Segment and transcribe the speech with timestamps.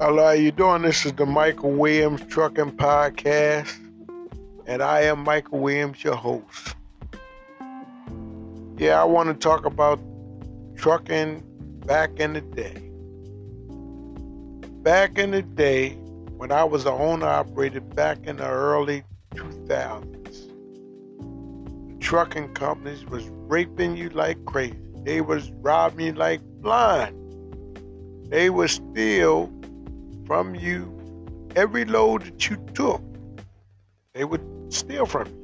[0.00, 0.82] Hello, how you doing?
[0.82, 3.74] This is the Michael Williams Trucking Podcast,
[4.64, 6.76] and I am Michael Williams, your host.
[8.76, 9.98] Yeah, I want to talk about
[10.76, 11.42] trucking
[11.84, 12.80] back in the day.
[14.84, 15.94] Back in the day,
[16.36, 19.02] when I was an owner operator back in the early
[19.34, 20.48] 2000s,
[21.88, 24.78] the trucking companies was raping you like crazy.
[25.02, 27.16] They was robbing you like blind.
[28.30, 29.50] They would steal
[30.28, 30.94] from you
[31.56, 33.02] every load that you took.
[34.12, 35.34] They would steal from you.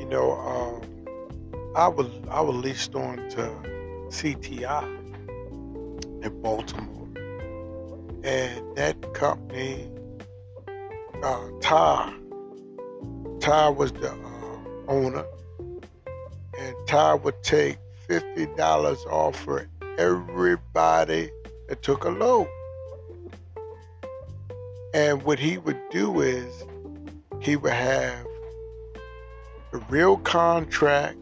[0.00, 0.82] You know, um,
[1.76, 3.42] I was I was leased on to
[4.08, 4.84] CTI
[6.24, 7.08] in Baltimore,
[8.24, 9.88] and that company,
[11.22, 12.12] uh, Ty,
[13.38, 15.24] Ty was the uh, owner,
[16.58, 21.30] and Ty would take fifty dollars off for everybody
[21.70, 22.48] that took a load.
[24.92, 26.64] And what he would do is
[27.40, 28.26] he would have
[29.72, 31.16] a real contract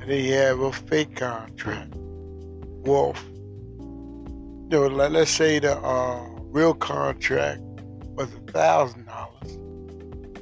[0.00, 1.92] and he have a fake contract.
[1.96, 3.16] Well,
[3.80, 7.60] you know, let, us say the uh, real contract
[8.14, 9.58] was a thousand dollars.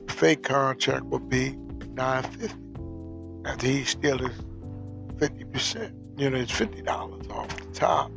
[0.06, 1.56] The fake contract would be
[1.94, 2.54] nine fifty.
[3.46, 4.36] After he still is
[5.18, 5.94] fifty percent.
[6.18, 8.10] You know, it's fifty dollars off the top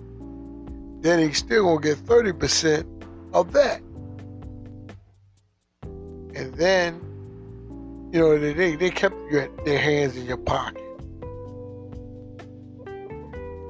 [1.02, 2.86] then he's still gonna get 30%
[3.34, 3.82] of that.
[6.36, 7.00] And then,
[8.12, 10.84] you know, they, they kept your, their hands in your pocket.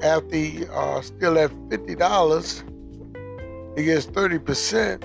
[0.02, 5.04] After he uh, still at $50, he gets 30%.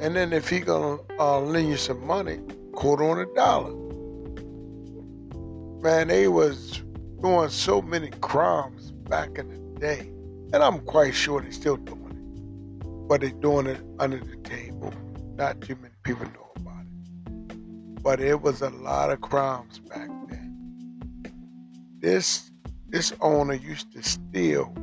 [0.00, 2.38] And then if he gonna uh, lend you some money,
[2.72, 3.74] quarter on a dollar.
[5.82, 6.82] Man, they was
[7.20, 10.12] doing so many crimes back in the day.
[10.52, 13.08] And I'm quite sure they're still doing it.
[13.08, 14.92] But they're doing it under the table.
[15.36, 18.02] Not too many people know about it.
[18.02, 21.32] But it was a lot of crimes back then.
[22.00, 22.50] This
[22.88, 24.74] this owner used to steal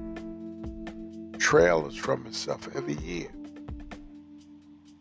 [1.37, 3.29] trailers from himself every year.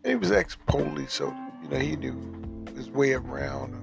[0.03, 1.33] And he was ex-police, so
[1.63, 3.73] you know he knew his way around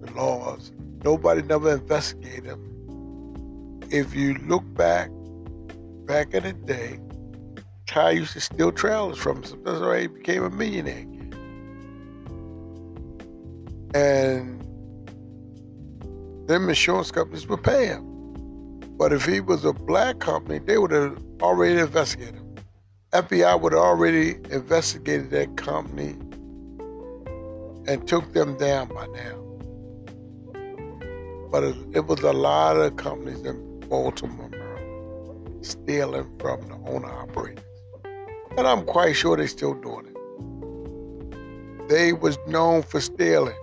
[0.00, 0.70] the laws.
[1.02, 3.80] Nobody never investigated him.
[3.90, 5.10] If you look back
[6.06, 6.98] back in the day,
[7.86, 9.62] Ty used to steal trailers from him.
[9.64, 11.06] That's why he became a millionaire.
[13.94, 14.60] And
[16.48, 18.08] them insurance companies would pay him.
[18.96, 22.54] But if he was a black company, they would have already investigated him.
[23.12, 26.16] FBI would have already investigated that company
[27.86, 29.38] and took them down by now.
[31.50, 34.48] But it was a lot of companies in Baltimore,
[35.62, 37.64] stealing from the owner operators.
[38.56, 41.88] And I'm quite sure they're still doing it.
[41.88, 43.56] They was known for stealing.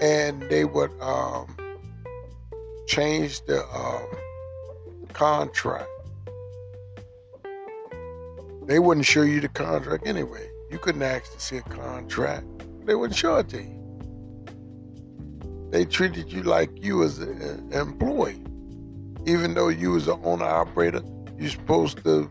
[0.00, 1.56] And they would um,
[2.86, 4.02] change the uh,
[5.12, 5.88] contract.
[8.66, 10.48] They wouldn't show you the contract anyway.
[10.70, 12.46] You couldn't ask to see a contract.
[12.84, 13.78] They wouldn't show it to you.
[15.70, 18.44] They treated you like you was an employee
[19.26, 21.02] even though you was an owner operator,
[21.38, 22.30] you're supposed to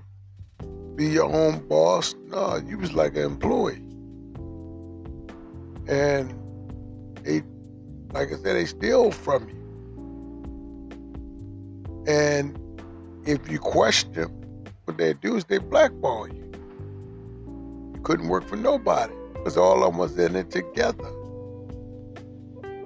[0.96, 2.16] be your own boss.
[2.28, 3.82] No, you was like an employee.
[5.88, 6.34] And
[7.24, 7.44] they,
[8.14, 9.56] like I said, they steal from you.
[12.08, 12.58] And
[13.26, 16.52] if you question them, what they do is they blackball you.
[17.94, 21.12] You couldn't work for nobody because all of them was in it together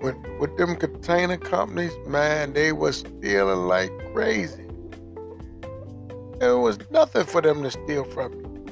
[0.02, 4.66] with, with them container companies, man, they was stealing like crazy.
[6.40, 8.66] There was nothing for them to steal from you.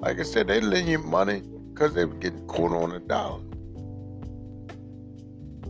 [0.00, 3.40] Like I said, they lend you money because they were getting caught on a dollar.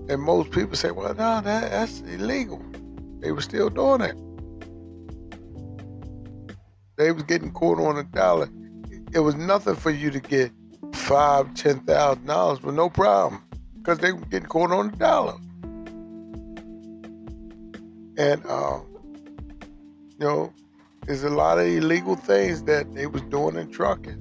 [0.08, 2.62] And most people say, well, no, that, that's illegal.
[3.20, 4.16] They were still doing it.
[6.96, 8.48] They was getting caught on a dollar.
[9.12, 10.52] It was nothing for you to get
[10.92, 13.42] five, ten thousand dollars with no problem
[13.84, 15.34] because they were getting caught on the dollar.
[18.16, 18.80] And, uh,
[20.18, 20.54] you know,
[21.04, 24.20] there's a lot of illegal things that they was doing in trucking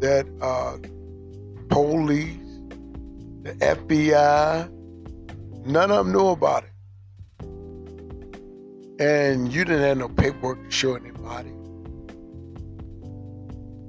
[0.00, 0.76] that uh,
[1.70, 2.36] police,
[3.42, 4.68] the FBI,
[5.64, 6.70] none of them knew about it.
[9.00, 11.52] And you didn't have no paperwork to show anybody.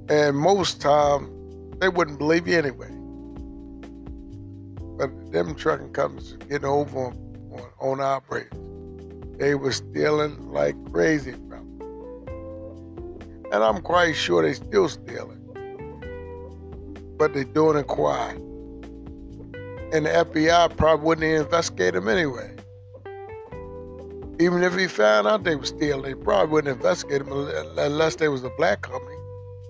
[0.08, 1.28] And most time,
[1.80, 2.97] they wouldn't believe you anyway.
[4.98, 8.52] But them trucking companies getting over on, on operators.
[9.38, 11.78] They were stealing like crazy from
[13.52, 15.36] And I'm quite sure they still stealing.
[17.16, 18.36] But they're doing it quiet.
[19.92, 22.56] And the FBI probably wouldn't investigate them anyway.
[24.40, 27.32] Even if he found out they were stealing, they probably wouldn't investigate them
[27.78, 29.16] unless they was a black company.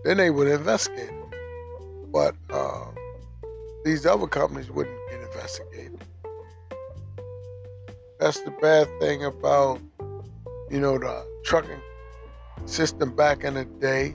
[0.04, 1.31] Then they would investigate them.
[2.10, 2.86] But uh,
[3.84, 4.97] these other companies wouldn't
[5.38, 6.05] investigated.
[8.19, 9.81] That's the bad thing about,
[10.70, 11.81] you know, the trucking
[12.67, 14.14] system back in the day.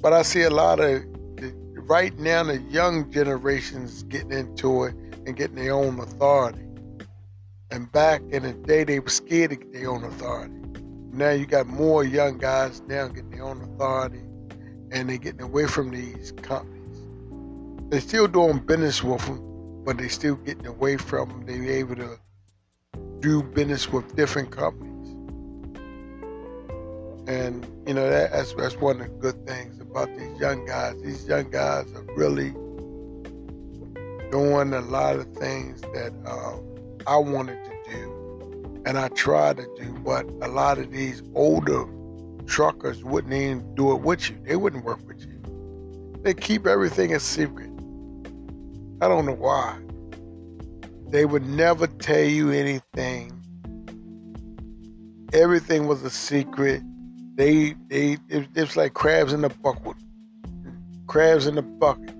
[0.00, 1.02] But I see a lot of
[1.36, 4.94] the, right now the young generations getting into it
[5.26, 6.64] and getting their own authority.
[7.72, 10.54] And back in the day, they were scared to get their own authority.
[11.12, 14.22] Now you got more young guys now getting their own authority,
[14.92, 16.79] and they're getting away from these companies.
[17.90, 21.44] They're still doing business with them, but they're still getting away from them.
[21.44, 22.20] They're able to
[23.18, 25.08] do business with different companies.
[27.26, 31.02] And you know that, that's that's one of the good things about these young guys.
[31.02, 32.50] These young guys are really
[34.30, 36.62] doing a lot of things that um,
[37.08, 39.98] I wanted to do, and I tried to do.
[40.04, 41.86] But a lot of these older
[42.46, 44.38] truckers wouldn't even do it with you.
[44.44, 45.40] They wouldn't work with you.
[46.22, 47.69] They keep everything a secret.
[49.02, 49.78] I don't know why.
[51.08, 53.32] They would never tell you anything.
[55.32, 56.82] Everything was a secret.
[57.34, 59.96] They they it, it's like crabs in the bucket.
[61.06, 62.14] Crabs in the bucket.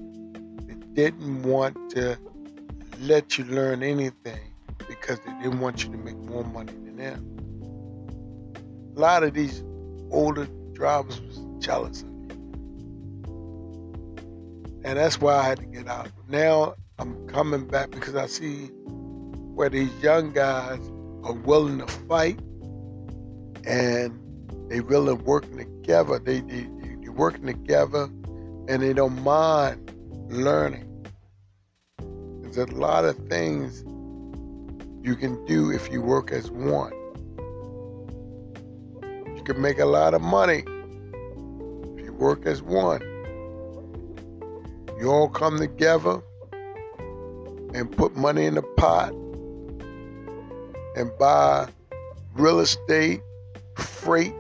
[0.67, 2.19] They didn't want to
[3.01, 4.41] let you learn anything
[4.89, 7.37] because they didn't want you to make more money than them.
[8.97, 9.63] A lot of these
[10.11, 12.05] older drivers was jealous.
[14.85, 16.09] And that's why I had to get out.
[16.29, 18.67] Now I'm coming back because I see
[19.55, 20.81] where these young guys
[21.23, 22.39] are willing to fight
[23.67, 24.19] and
[24.69, 26.19] they really working together.
[26.19, 28.05] They, they, they working together
[28.69, 29.93] and they don't mind
[30.31, 30.87] learning.
[32.43, 33.85] There's a lot of things
[35.03, 36.93] you can do if you work as one.
[39.37, 40.65] You can make a lot of money
[41.97, 43.03] if you work as one.
[45.01, 46.21] You all come together
[47.73, 49.15] and put money in the pot
[50.95, 51.69] and buy
[52.35, 53.23] real estate,
[53.77, 54.35] freight.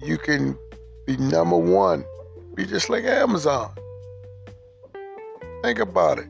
[0.00, 0.58] You can
[1.06, 2.04] be number one.
[2.56, 3.70] Be just like Amazon.
[5.62, 6.28] Think about it.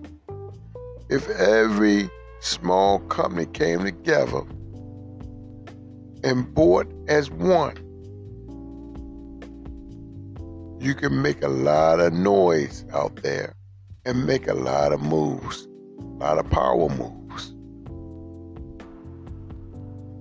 [1.09, 2.11] If every
[2.41, 4.43] small company came together
[6.23, 7.79] and bought as one,
[10.83, 13.55] you can make a lot of noise out there
[14.05, 15.69] and make a lot of moves,
[16.01, 17.55] a lot of power moves.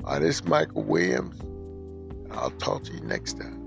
[0.03, 1.41] Right, this is Michael Williams.
[2.31, 3.60] I'll talk to you next time.